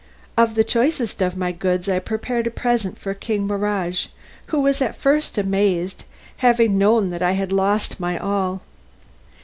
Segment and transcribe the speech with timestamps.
[0.35, 4.07] Of the choicest of my goods I prepared a present for King Mihrage,
[4.47, 6.05] who was at first amazed,
[6.37, 8.63] having known that I had lost my all.